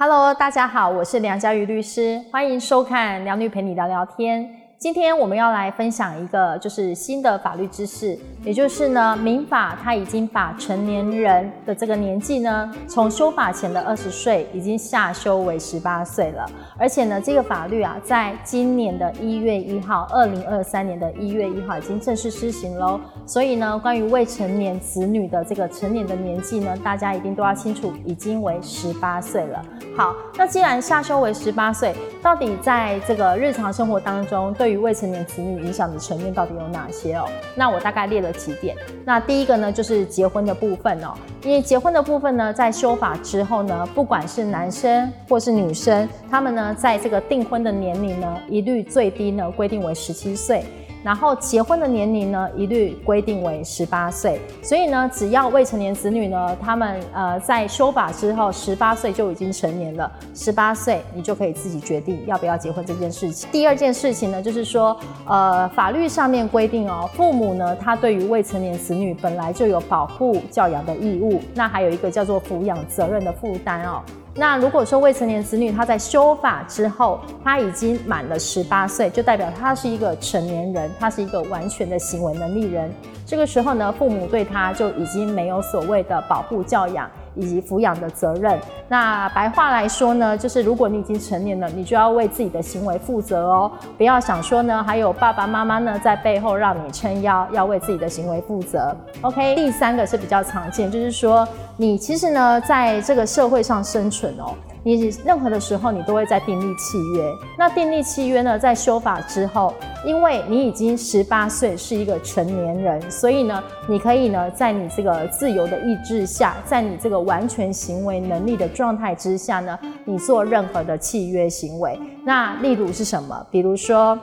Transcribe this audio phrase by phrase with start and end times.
[0.00, 4.48] Hello，大家好，我是梁佳瑜律师，欢迎收看梁女陪你聊聊天。
[4.78, 16.48] 今天我们要来分享一个就是新的法律知识，也就是呢，民法它已经把成年人的这个年纪呢，从修法前的二十岁已经下修为十八岁了。
[16.78, 23.00] 而且呢，这个法律啊，在今年的一月一号，二零二三年的一月一号已经正式施行喽。
[23.26, 29.60] 所以呢，关于未成年子女的这个成年的年纪呢，大家一定都要清楚，已经为十八岁了。
[29.98, 37.28] 好，那既然下修为十八岁，到底在这个日常生活当中，对于未成年子女影响的层面到底有哪些哦？
[37.56, 38.76] 那我大概列了几点。
[39.04, 50.64] 那第一个呢，就是结婚的部分哦，因为结婚的部分呢，在修法之后呢，不管是男生或是女生，他们呢，在这个订婚的年龄呢，一律最低呢规定为十七岁。
[51.02, 54.40] 然后结婚的年龄呢，一律规定为十八岁。
[54.62, 63.48] 所以呢，只要未成年子女呢，他们呃在修法之后十八岁就已经成年了，十八岁你就可以自己决定要不要结婚这件事情。
[63.50, 74.02] 第二件事情呢，就是说呃法律上面规定哦，父母呢他对于未成年子女本来就有保护教养的义务，那还有一个叫做抚养责任的负担哦。
[74.38, 82.88] 那如果说未成年子女他在修法之后，他已经满了十八岁，就代表他是一个成年人，他是一个完全的行为能力人。
[83.26, 87.10] 这个时候呢，父母对他就已经没有所谓的保护教养。
[87.38, 88.58] 以及抚养的责任。
[88.88, 93.70] 那白话来说呢，就是如果你已经成年了，你就要为自己的行为负责哦。
[93.96, 98.94] 不要想说呢，还有爸爸妈妈呢在背后让你撑腰，要为自己的行为负责。
[99.22, 104.52] OK，第三个是比较常见，就是说你其实呢在这个社会上生存哦。
[104.96, 107.30] 你任何的时候，你都会在订立契约。
[107.58, 122.00] 那订立契约呢，在修法之后，因为你已经十八岁，是一个成年人，所以呢，你可以呢，在你这个自由的意志下，在你这个完全行为能力的状态之下呢，你做任何的契约行为。
[122.24, 123.46] 那例如是什么？
[123.50, 124.18] 比如说。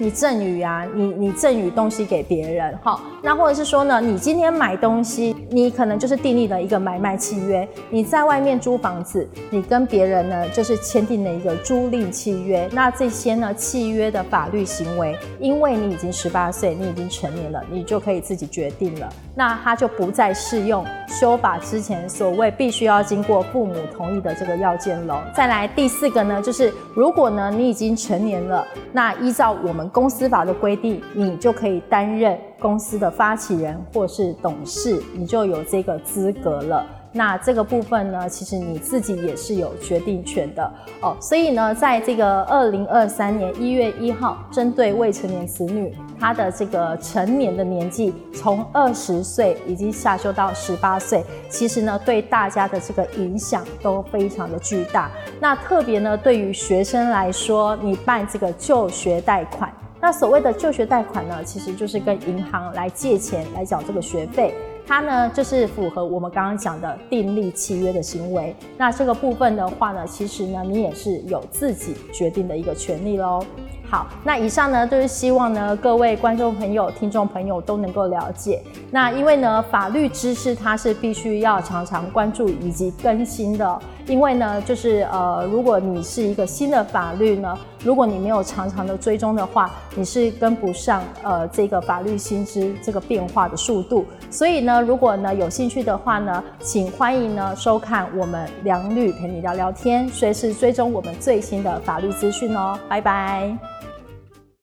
[0.00, 7.68] 你赠予啊，你你赠予东西给别人，哈，那或者是说呢，你今天买东西，你可能就是订立了一个买卖契约。
[7.90, 12.66] 你在外面租房子，你跟别人呢就是签订了一个租赁契约。
[12.72, 19.06] 那这些呢契约的法律行为，因为你已经十八岁，你已经成年了，你就可以自己决定了。
[19.34, 25.20] 那它就不再适用修法之前所谓必须要经过父母同意的这个要件喽。
[25.36, 29.89] 再来第四个呢，就是如果呢你已经成年了，那依照我们。
[29.92, 36.86] 公司法的规定，你就可以担任公司的发起人或是董事，你就有这个资格了。
[37.12, 41.16] 那这个部分呢，其实你自己也是有决定权的哦。
[41.20, 55.10] 所以呢，在这个二零二三年一月一号，针对未成年子女，他的这个成年的年纪从二十岁已经下修到十八岁，其实呢，对大家的这个影响都非常的巨大。
[55.40, 59.68] 那特别呢，对于学生来说，你办这个就学贷款，
[60.00, 64.54] 那所谓的就学贷款呢，其实就是跟银行来借钱来缴这个学费。
[64.86, 68.56] 它呢，就是符合我们刚刚讲的订立契约的行为。
[68.76, 73.44] 那这个部分的话呢，其实呢，你也是有自己决定的一个权利喽。
[73.90, 78.62] 好，那以上呢，就是希望呢，各位观众朋友、听众朋友都能够了解。
[78.88, 83.80] 那因为呢，法律知识它是必须要常常关注以及更新的。
[84.06, 94.06] 因为呢，就是呃，如果你是一个新的法律呢，如果你没有常常的追踪的话，你是跟不上呃这个法律新知这个变化的速度。
[94.30, 102.78] 所以呢，如果呢有兴趣的话呢，请欢迎呢收看我们梁律陪你聊聊天，随时追踪我们最新的法律资讯哦。
[102.88, 103.79] 拜拜。